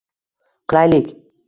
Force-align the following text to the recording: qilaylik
qilaylik 0.73 1.07